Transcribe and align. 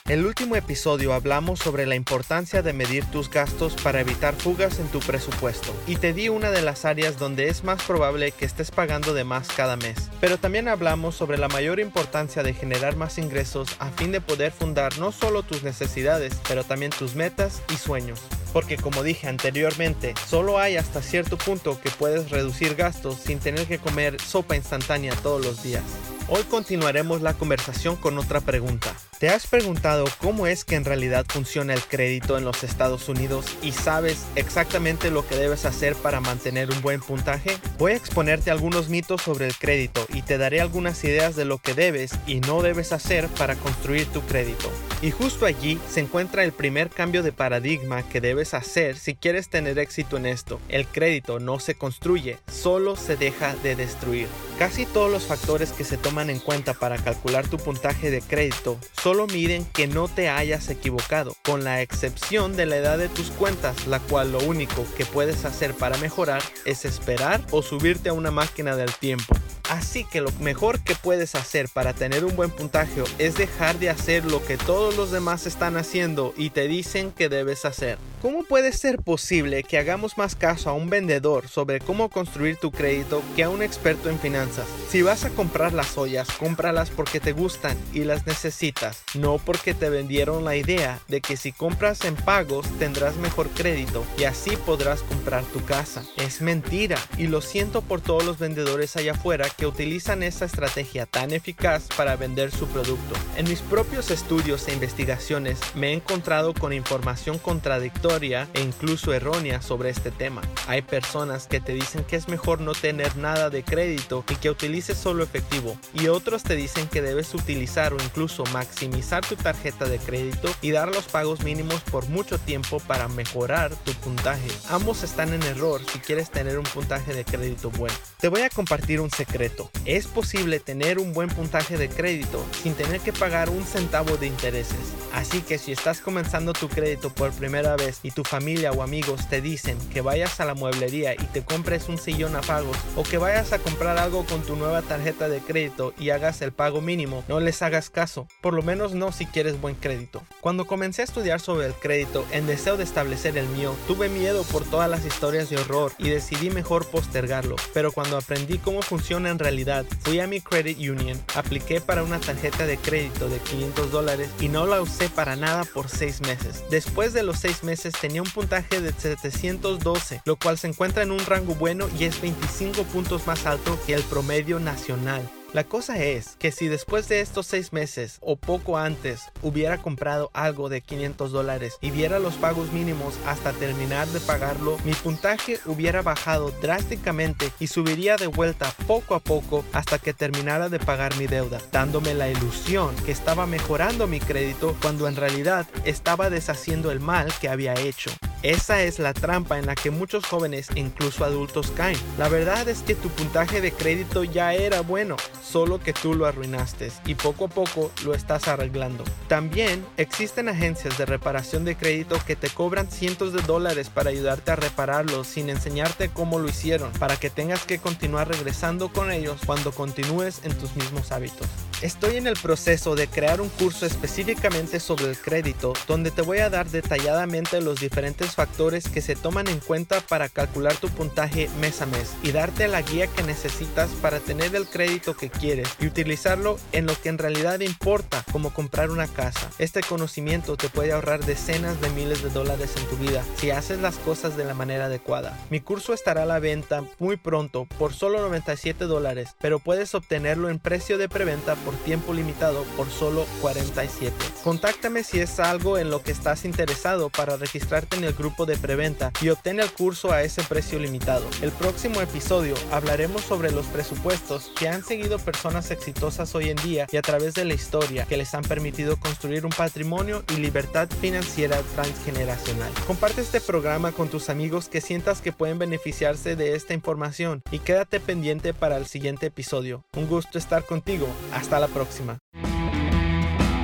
El 0.08 0.26
último 0.26 0.56
episodio 0.56 1.12
hablamos 1.12 1.60
sobre 1.60 1.86
la 1.86 1.94
importancia 1.94 2.62
de 2.62 2.72
medir 2.72 3.04
tus 3.06 3.30
gastos 3.30 3.74
para 3.74 4.00
evitar 4.00 4.34
fugas 4.34 4.80
en 4.80 4.88
tu 4.88 4.98
presupuesto 4.98 5.72
y 5.86 5.96
te 5.96 6.12
di 6.12 6.28
una 6.28 6.50
de 6.50 6.62
las 6.62 6.84
áreas 6.84 7.18
donde 7.18 7.48
es 7.48 7.62
más 7.64 7.82
probable 7.82 8.32
que 8.32 8.44
estés 8.44 8.70
pagando 8.70 9.14
de 9.14 9.24
más 9.24 9.48
cada 9.48 9.76
mes. 9.76 10.10
Pero 10.20 10.38
también 10.38 10.68
hablamos 10.68 11.14
sobre 11.14 11.38
la 11.38 11.48
mayor 11.48 11.78
importancia 11.78 12.42
de 12.42 12.54
generar 12.54 12.96
más 12.96 13.18
ingresos 13.18 13.76
a 13.78 13.90
fin 13.90 14.10
de 14.10 14.20
poder 14.20 14.52
fundar 14.52 14.98
no 14.98 15.12
solo 15.12 15.42
tus 15.42 15.62
necesidades, 15.62 16.34
pero 16.48 16.64
también 16.64 16.90
tus 16.90 17.14
metas 17.14 17.62
y 17.72 17.76
sueños. 17.76 18.20
Porque 18.52 18.76
como 18.76 19.04
dije 19.04 19.28
anteriormente, 19.28 20.14
solo 20.26 20.58
hay 20.58 20.76
hasta 20.76 21.02
cierto 21.02 21.36
punto 21.38 21.80
que 21.80 21.90
puedes 21.90 22.30
reducir 22.30 22.74
gastos 22.74 23.16
sin 23.16 23.38
tener 23.38 23.66
que 23.66 23.78
comer 23.78 24.20
sopa 24.20 24.56
instantánea 24.56 25.14
todos 25.16 25.44
los 25.44 25.62
días. 25.62 25.84
Hoy 26.32 26.44
continuaremos 26.44 27.22
la 27.22 27.34
conversación 27.34 27.96
con 27.96 28.16
otra 28.16 28.40
pregunta. 28.40 28.94
¿Te 29.18 29.30
has 29.30 29.48
preguntado 29.48 30.04
cómo 30.20 30.46
es 30.46 30.64
que 30.64 30.76
en 30.76 30.84
realidad 30.84 31.26
funciona 31.28 31.74
el 31.74 31.82
crédito 31.82 32.38
en 32.38 32.44
los 32.44 32.62
Estados 32.62 33.08
Unidos 33.08 33.46
y 33.64 33.72
sabes 33.72 34.26
exactamente 34.36 35.10
lo 35.10 35.26
que 35.26 35.34
debes 35.34 35.64
hacer 35.64 35.96
para 35.96 36.20
mantener 36.20 36.70
un 36.70 36.82
buen 36.82 37.00
puntaje? 37.00 37.58
Voy 37.78 37.92
a 37.92 37.96
exponerte 37.96 38.52
algunos 38.52 38.88
mitos 38.88 39.22
sobre 39.22 39.48
el 39.48 39.56
crédito 39.56 40.06
y 40.14 40.22
te 40.22 40.38
daré 40.38 40.60
algunas 40.60 41.02
ideas 41.02 41.34
de 41.34 41.46
lo 41.46 41.58
que 41.58 41.74
debes 41.74 42.12
y 42.28 42.38
no 42.38 42.62
debes 42.62 42.92
hacer 42.92 43.26
para 43.30 43.56
construir 43.56 44.06
tu 44.06 44.20
crédito. 44.20 44.70
Y 45.02 45.12
justo 45.12 45.46
allí 45.46 45.78
se 45.88 46.00
encuentra 46.00 46.44
el 46.44 46.52
primer 46.52 46.90
cambio 46.90 47.22
de 47.22 47.32
paradigma 47.32 48.02
que 48.02 48.20
debes 48.20 48.52
hacer 48.52 48.98
si 48.98 49.14
quieres 49.14 49.48
tener 49.48 49.78
éxito 49.78 50.18
en 50.18 50.26
esto. 50.26 50.60
El 50.68 50.86
crédito 50.86 51.40
no 51.40 51.58
se 51.58 51.74
construye, 51.74 52.38
solo 52.52 52.96
se 52.96 53.16
deja 53.16 53.54
de 53.56 53.76
destruir. 53.76 54.28
Casi 54.58 54.84
todos 54.84 55.10
los 55.10 55.22
factores 55.24 55.72
que 55.72 55.84
se 55.84 55.96
toman 55.96 56.28
en 56.28 56.38
cuenta 56.38 56.74
para 56.74 56.98
calcular 56.98 57.48
tu 57.48 57.56
puntaje 57.56 58.10
de 58.10 58.20
crédito 58.20 58.78
solo 58.92 59.26
miden 59.26 59.64
que 59.64 59.86
no 59.86 60.06
te 60.06 60.28
hayas 60.28 60.68
equivocado, 60.68 61.34
con 61.44 61.64
la 61.64 61.80
excepción 61.80 62.54
de 62.54 62.66
la 62.66 62.76
edad 62.76 62.98
de 62.98 63.08
tus 63.08 63.30
cuentas, 63.30 63.86
la 63.86 64.00
cual 64.00 64.32
lo 64.32 64.41
único 64.41 64.84
que 64.98 65.06
puedes 65.06 65.46
hacer 65.46 65.72
para 65.72 65.96
mejorar 65.96 66.42
es 66.66 66.84
esperar 66.84 67.41
o 67.52 67.62
subirte 67.62 68.10
a 68.10 68.12
una 68.12 68.30
máquina 68.30 68.76
del 68.76 68.92
tiempo. 68.92 69.34
Así 69.70 70.03
que 70.03 70.20
lo 70.20 70.32
mejor 70.41 70.81
que 70.81 70.97
puedes 70.97 71.36
hacer 71.36 71.69
para 71.72 71.92
tener 71.92 72.25
un 72.25 72.34
buen 72.34 72.50
puntaje 72.50 73.04
es 73.19 73.36
dejar 73.36 73.78
de 73.78 73.88
hacer 73.88 74.25
lo 74.25 74.44
que 74.44 74.56
todos 74.56 74.97
los 74.97 75.12
demás 75.12 75.47
están 75.47 75.76
haciendo 75.76 76.34
y 76.36 76.50
te 76.50 76.66
dicen 76.66 77.12
que 77.12 77.28
debes 77.28 77.64
hacer. 77.64 77.97
¿Cómo 78.20 78.42
puede 78.42 78.72
ser 78.72 78.98
posible 78.98 79.62
que 79.62 79.78
hagamos 79.78 80.19
más 80.19 80.34
caso 80.34 80.69
a 80.69 80.75
un 80.75 80.91
vendedor 80.91 81.48
sobre 81.48 81.78
cómo 81.78 82.10
construir 82.10 82.56
tu 82.56 82.70
crédito 82.72 83.22
que 83.34 83.44
a 83.44 83.48
un 83.48 83.62
experto 83.62 84.10
en 84.10 84.19
finanzas? 84.19 84.66
Si 84.91 85.03
vas 85.03 85.25
a 85.25 85.31
comprar 85.31 85.72
las 85.72 85.97
ollas, 85.97 86.28
cómpralas 86.32 86.91
porque 86.91 87.20
te 87.20 87.32
gustan 87.32 87.78
y 87.94 88.00
las 88.00 88.26
necesitas, 88.26 89.04
no 89.14 89.38
porque 89.38 89.72
te 89.72 89.88
vendieron 89.88 90.44
la 90.44 90.56
idea 90.56 90.98
de 91.06 91.20
que 91.20 91.37
si 91.37 91.52
compras 91.52 92.04
en 92.04 92.16
pagos 92.16 92.66
tendrás 92.81 93.16
mejor 93.16 93.48
crédito 93.50 94.04
y 94.19 94.25
así 94.25 94.56
podrás 94.66 95.00
comprar 95.02 95.44
tu 95.44 95.64
casa. 95.64 96.02
Es 96.16 96.42
mentira 96.42 96.98
y 97.16 97.28
lo 97.28 97.41
siento 97.41 97.82
por 97.82 98.00
todos 98.00 98.25
los 98.25 98.38
vendedores 98.38 98.97
allá 98.97 99.12
afuera 99.12 99.48
que 99.60 99.66
utilizan 99.66 100.22
esta 100.22 100.47
estrategia 100.47 101.04
tan 101.04 101.32
eficaz 101.32 101.88
para 101.94 102.16
vender 102.16 102.50
su 102.50 102.66
producto. 102.66 103.15
En 103.37 103.47
mis 103.47 103.60
propios 103.60 104.10
estudios 104.10 104.66
e 104.66 104.72
investigaciones 104.72 105.60
me 105.75 105.88
he 105.88 105.93
encontrado 105.93 106.54
con 106.54 106.72
información 106.72 107.37
contradictoria 107.38 108.49
e 108.54 108.62
incluso 108.62 109.12
errónea 109.12 109.60
sobre 109.60 109.91
este 109.91 110.10
tema. 110.10 110.41
Hay 110.66 110.81
personas 110.81 111.47
que 111.47 111.60
te 111.60 111.75
dicen 111.75 112.04
que 112.04 112.16
es 112.16 112.26
mejor 112.26 112.62
no 112.62 112.72
tener 112.72 113.15
nada 113.16 113.50
de 113.50 113.62
crédito 113.62 114.25
y 114.31 114.37
que 114.37 114.49
utilices 114.49 114.97
solo 114.97 115.22
efectivo 115.22 115.76
y 115.93 116.09
otros 116.09 116.43
te 116.43 116.56
dicen 116.56 116.88
que 116.88 117.03
debes 117.03 117.34
utilizar 117.34 117.93
o 117.93 118.03
incluso 118.03 118.44
maximizar 118.54 119.26
tu 119.26 119.37
tarjeta 119.37 119.84
de 119.84 119.99
crédito 119.99 120.49
y 120.62 120.70
dar 120.70 120.88
los 120.88 121.04
pagos 121.04 121.44
mínimos 121.44 121.82
por 121.82 122.09
mucho 122.09 122.38
tiempo 122.38 122.81
para 122.81 123.09
mejorar 123.09 123.76
tu 123.84 123.93
puntaje. 123.93 124.49
Ambos 124.70 125.03
están 125.03 125.34
en 125.34 125.43
error 125.43 125.82
si 125.93 125.99
quieres 125.99 126.31
tener 126.31 126.59
un 126.59 126.65
puntaje 126.65 127.12
de 127.12 127.26
crédito 127.26 127.70
bueno. 127.70 127.94
Te 128.19 128.28
voy 128.28 128.41
a 128.41 128.49
compartir 128.49 129.03
un 129.03 129.10
secreto. 129.10 129.50
Es 129.84 130.06
posible 130.06 130.61
tener 130.61 130.99
un 130.99 131.12
buen 131.12 131.28
puntaje 131.28 131.77
de 131.77 131.88
crédito 131.88 132.44
sin 132.62 132.75
tener 132.75 133.00
que 133.00 133.12
pagar 133.12 133.49
un 133.49 133.65
centavo 133.65 134.16
de 134.16 134.27
intereses. 134.27 134.78
Así 135.12 135.41
que 135.41 135.59
si 135.59 135.72
estás 135.72 136.00
comenzando 136.00 136.53
tu 136.53 136.69
crédito 136.69 137.11
por 137.11 137.33
primera 137.33 137.77
vez 137.77 138.00
y 138.03 138.11
tu 138.11 138.22
familia 138.22 138.72
o 138.72 138.83
amigos 138.83 139.28
te 139.28 139.41
dicen 139.41 139.77
que 139.93 140.00
vayas 140.00 140.38
a 140.41 140.44
la 140.44 140.55
mueblería 140.55 141.15
y 141.15 141.25
te 141.33 141.43
compres 141.43 141.88
un 141.88 141.99
sillón 141.99 142.37
a 142.37 142.41
pagos 142.43 142.77
o 142.94 143.03
que 143.03 143.19
vayas 143.19 143.53
a 143.53 143.59
comprar 143.59 143.99
algo 143.99 144.25
con 144.27 144.43
tu 144.43 144.55
nueva 144.55 144.83
tarjeta 144.83 145.28
de 145.28 145.41
crédito 145.41 145.93
y 145.99 146.11
hagas 146.11 146.43
el 146.43 146.53
pago 146.53 146.81
mínimo, 146.81 147.25
no 147.28 147.41
les 147.41 147.62
hagas 147.62 147.91
caso, 147.91 148.28
por 148.41 148.55
lo 148.55 148.62
menos 148.62 148.94
no 148.94 149.11
si 149.11 149.27
quieres 149.27 149.61
buen 149.61 149.75
crédito. 149.75 150.22
Cuando 150.41 150.67
comencé 150.67 151.03
a 151.03 151.06
estudiar 151.06 151.41
sobre 151.41 151.67
el 151.67 151.75
crédito 151.75 152.25
en 152.31 152.47
deseo 152.47 152.77
de 152.77 152.84
establecer 152.84 153.37
el 153.37 153.49
mío, 153.49 153.75
tuve 153.88 154.09
miedo 154.09 154.44
por 154.44 154.65
todas 154.65 154.88
las 154.88 155.05
historias 155.05 155.50
de 155.50 155.56
horror 155.56 155.93
y 155.99 156.11
decidí 156.11 156.50
mejor 156.50 156.87
postergarlo, 156.87 157.56
pero 157.75 157.91
cuando 157.91 158.17
aprendí 158.17 158.59
cómo 158.59 158.82
funciona 158.82 159.31
en 159.31 159.39
realidad, 159.40 159.84
fui 160.02 160.20
a 160.20 160.28
mi 160.28 160.40
credit 160.40 160.78
union, 160.78 161.20
apliqué 161.34 161.80
para 161.80 162.04
una 162.04 162.20
tarjeta 162.20 162.66
de 162.66 162.78
crédito 162.78 163.28
de 163.28 163.38
500 163.38 163.90
dólares 163.90 164.30
y 164.40 164.48
no 164.48 164.66
la 164.66 164.80
usé 164.80 165.08
para 165.08 165.34
nada 165.34 165.64
por 165.64 165.88
6 165.88 166.20
meses. 166.20 166.62
Después 166.70 167.12
de 167.12 167.24
los 167.24 167.40
6 167.40 167.64
meses 167.64 167.94
tenía 168.00 168.22
un 168.22 168.30
puntaje 168.30 168.80
de 168.80 168.92
712, 168.92 170.22
lo 170.24 170.36
cual 170.36 170.58
se 170.58 170.68
encuentra 170.68 171.02
en 171.02 171.10
un 171.10 171.26
rango 171.26 171.54
bueno 171.56 171.88
y 171.98 172.04
es 172.04 172.20
25 172.20 172.84
puntos 172.84 173.26
más 173.26 173.46
alto 173.46 173.76
que 173.86 173.94
el 173.94 174.02
promedio 174.04 174.60
nacional. 174.60 175.28
La 175.53 175.65
cosa 175.65 175.99
es 175.99 176.37
que 176.38 176.53
si 176.53 176.69
después 176.69 177.09
de 177.09 177.21
estos 177.21 177.44
seis 177.44 177.72
meses 177.72 178.19
o 178.21 178.37
poco 178.37 178.78
antes 178.78 179.33
hubiera 179.43 179.78
comprado 179.78 180.31
algo 180.33 180.69
de 180.69 180.81
500 180.81 181.33
dólares 181.33 181.77
y 181.81 181.91
diera 181.91 182.21
los 182.21 182.34
pagos 182.34 182.72
mínimos 182.72 183.19
hasta 183.27 183.53
terminar 183.53 184.06
de 184.09 184.21
pagarlo, 184.21 184.78
mi 184.84 184.93
puntaje 184.93 185.59
hubiera 185.66 186.03
bajado 186.03 186.53
drásticamente 186.62 187.50
y 187.59 187.66
subiría 187.66 188.16
de 188.16 188.28
vuelta 188.28 188.72
poco 188.87 189.16
a 189.16 189.19
poco 189.19 189.64
hasta 189.73 189.99
que 189.99 190.14
terminara 190.14 190.69
de 190.69 190.79
pagar 190.79 191.17
mi 191.17 191.26
deuda, 191.26 191.61
dándome 191.73 192.14
la 192.14 192.29
ilusión 192.29 192.94
que 193.05 193.11
estaba 193.11 193.46
mejorando 193.46 194.06
mi 194.06 194.20
crédito 194.20 194.76
cuando 194.81 195.08
en 195.08 195.17
realidad 195.17 195.67
estaba 195.85 196.31
deshaciendo 196.31 196.93
el 196.93 197.00
mal 197.00 197.26
que 197.41 197.49
había 197.49 197.75
hecho. 197.75 198.12
Esa 198.42 198.82
es 198.82 198.98
la 198.98 199.12
trampa 199.12 199.58
en 199.58 199.66
la 199.66 199.75
que 199.75 199.90
muchos 199.90 200.25
jóvenes 200.25 200.69
e 200.75 200.81
incluso 200.81 201.26
adultos 201.26 201.70
caen. 201.76 201.98
La 202.16 202.28
verdad 202.28 202.66
es 202.70 202.81
que 202.81 202.94
tu 202.94 203.10
puntaje 203.10 203.60
de 203.60 203.70
crédito 203.70 204.25
ya 204.25 204.54
era 204.54 204.81
bueno, 204.81 205.16
solo 205.44 205.78
que 205.78 205.92
tú 205.92 206.14
lo 206.14 206.25
arruinaste 206.25 206.90
y 207.04 207.16
poco 207.16 207.44
a 207.44 207.48
poco 207.48 207.90
lo 208.02 208.14
estás 208.14 208.48
arreglando. 208.48 209.04
También 209.28 209.84
existen 209.98 210.48
agencias 210.48 210.96
de 210.96 211.04
reparación 211.04 211.66
de 211.66 211.76
crédito 211.76 212.16
que 212.26 212.34
te 212.34 212.48
cobran 212.48 212.90
cientos 212.90 213.34
de 213.34 213.42
dólares 213.42 213.90
para 213.90 214.08
ayudarte 214.08 214.52
a 214.52 214.56
repararlo 214.56 215.22
sin 215.25 215.50
enseñarte 215.50 216.08
cómo 216.08 216.38
lo 216.38 216.48
hicieron, 216.48 216.93
para 216.93 217.16
que 217.16 217.28
tengas 217.28 217.64
que 217.64 217.78
continuar 217.78 218.28
regresando 218.28 218.90
con 218.90 219.12
ellos 219.12 219.38
cuando 219.44 219.70
continúes 219.72 220.40
en 220.44 220.56
tus 220.56 220.75
mismos 220.76 221.12
hábitos. 221.12 221.46
Estoy 221.82 222.17
en 222.17 222.27
el 222.27 222.35
proceso 222.35 222.94
de 222.94 223.09
crear 223.09 223.41
un 223.41 223.49
curso 223.49 223.87
específicamente 223.87 224.81
sobre 224.81 225.06
el 225.06 225.17
crédito 225.17 225.73
donde 225.88 226.11
te 226.11 226.21
voy 226.21 226.38
a 226.38 226.50
dar 226.50 226.69
detalladamente 226.69 227.62
los 227.62 227.81
diferentes 227.81 228.32
factores 228.32 228.87
que 228.87 229.00
se 229.00 229.17
toman 229.17 229.49
en 229.49 229.61
cuenta 229.61 230.03
para 230.03 230.29
calcular 230.29 230.77
tu 230.77 230.91
puntaje 230.91 231.49
mes 231.59 231.81
a 231.81 231.87
mes 231.87 232.12
y 232.23 232.32
darte 232.32 232.69
la 232.69 232.82
guía 232.82 233.06
que 233.06 233.23
necesitas 233.23 233.88
para 234.03 234.21
tener 234.21 234.55
el 234.55 234.67
crédito 234.67 235.17
que 235.17 235.31
quieres 235.31 235.69
y 235.81 235.87
utilizarlo 235.87 236.59
en 236.73 236.85
lo 236.85 237.00
que 237.00 237.09
en 237.09 237.17
realidad 237.17 237.61
importa 237.61 238.27
como 238.31 238.53
comprar 238.53 238.91
una 238.91 239.09
casa. 239.09 239.50
Este 239.59 239.81
conocimiento 239.81 240.59
te 240.59 240.69
puede 240.69 240.93
ahorrar 240.93 241.25
decenas 241.25 241.81
de 241.81 241.88
miles 241.91 242.23
de 242.23 242.29
dólares 242.29 242.75
en 242.77 242.85
tu 242.88 242.97
vida 242.97 243.25
si 243.37 243.53
haces 243.53 243.81
las 243.81 243.97
cosas 243.97 244.37
de 244.37 244.44
la 244.44 244.53
manera 244.53 244.85
adecuada. 244.85 245.38
Mi 245.49 245.61
curso 245.61 245.94
estará 245.94 246.25
a 246.25 246.27
la 246.27 246.41
venta 246.41 246.85
muy 246.99 247.17
pronto 247.17 247.67
por 247.79 247.94
solo 247.94 248.21
97 248.21 248.85
dólares, 248.85 249.31
pero 249.41 249.61
puedes 249.61 249.94
obtenerlo 249.94 250.50
en 250.50 250.59
precio 250.59 250.99
de 250.99 251.09
preventa 251.09 251.56
por 251.70 251.78
tiempo 251.84 252.12
limitado 252.12 252.64
por 252.76 252.90
solo 252.90 253.25
47. 253.40 254.12
Contáctame 254.43 255.05
si 255.05 255.20
es 255.20 255.38
algo 255.38 255.78
en 255.78 255.88
lo 255.88 256.02
que 256.02 256.11
estás 256.11 256.44
interesado 256.44 257.11
para 257.11 257.37
registrarte 257.37 257.96
en 257.96 258.02
el 258.02 258.12
grupo 258.12 258.44
de 258.44 258.56
preventa 258.56 259.12
y 259.20 259.28
obtén 259.28 259.61
el 259.61 259.70
curso 259.70 260.11
a 260.11 260.22
ese 260.25 260.43
precio 260.43 260.81
limitado. 260.81 261.25
El 261.43 261.52
próximo 261.52 262.00
episodio 262.00 262.55
hablaremos 262.72 263.22
sobre 263.22 263.52
los 263.52 263.67
presupuestos 263.67 264.50
que 264.58 264.69
han 264.69 264.84
seguido 264.84 265.20
personas 265.20 265.70
exitosas 265.70 266.34
hoy 266.34 266.49
en 266.49 266.56
día 266.56 266.88
y 266.90 266.96
a 266.96 267.02
través 267.02 267.34
de 267.34 267.44
la 267.44 267.55
historia 267.55 268.05
que 268.05 268.17
les 268.17 268.34
han 268.34 268.43
permitido 268.43 268.96
construir 268.96 269.44
un 269.44 269.52
patrimonio 269.52 270.25
y 270.34 270.40
libertad 270.40 270.88
financiera 271.00 271.61
transgeneracional. 271.76 272.72
Comparte 272.84 273.20
este 273.20 273.40
programa 273.40 273.93
con 273.93 274.08
tus 274.08 274.28
amigos 274.28 274.69
que 274.69 274.81
sientas 274.81 275.20
que 275.20 275.32
pueden 275.32 275.61
beneficiarse 275.61 276.34
de 276.34 276.56
esta 276.56 276.75
información 276.75 277.43
y 277.52 277.61
quédate 277.61 278.00
pendiente 278.00 278.55
para 278.55 278.76
el 278.76 278.87
siguiente 278.87 279.26
episodio. 279.26 279.84
Un 279.94 280.08
gusto 280.08 280.37
estar 280.37 280.64
contigo. 280.64 281.06
Hasta 281.32 281.59
la 281.60 281.68
próxima. 281.68 282.18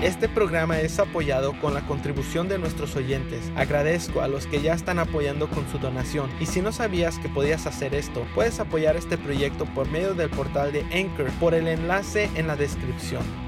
Este 0.03 0.29
programa 0.29 0.79
es 0.79 1.01
apoyado 1.01 1.59
con 1.61 1.75
la 1.75 1.81
contribución 1.87 2.49
de 2.49 2.59
nuestros 2.59 2.95
oyentes. 2.95 3.51
Agradezco 3.57 4.21
a 4.21 4.29
los 4.29 4.47
que 4.47 4.61
ya 4.61 4.75
están 4.75 4.99
apoyando 4.99 5.49
con 5.49 5.69
su 5.69 5.79
donación. 5.79 6.31
Y 6.39 6.47
si 6.47 6.61
no 6.61 6.71
sabías 6.71 7.19
que 7.19 7.29
podías 7.29 7.67
hacer 7.67 7.95
esto, 7.95 8.27
puedes 8.35 8.61
apoyar 8.61 8.95
este 8.95 9.19
proyecto 9.19 9.65
por 9.75 9.91
medio 9.91 10.15
del 10.15 10.31
portal 10.31 10.71
de 10.71 10.83
Anchor 10.93 11.31
por 11.41 11.55
el 11.55 11.67
enlace 11.67 12.31
en 12.37 12.47
la 12.47 12.57
descripción. 12.57 13.46